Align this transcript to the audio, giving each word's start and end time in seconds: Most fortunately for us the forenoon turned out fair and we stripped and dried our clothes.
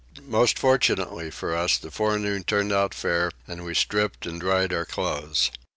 Most 0.25 0.57
fortunately 0.57 1.29
for 1.29 1.55
us 1.55 1.77
the 1.77 1.91
forenoon 1.91 2.43
turned 2.43 2.71
out 2.73 2.95
fair 2.95 3.29
and 3.47 3.63
we 3.63 3.75
stripped 3.75 4.25
and 4.25 4.41
dried 4.41 4.73
our 4.73 4.83
clothes. 4.83 5.51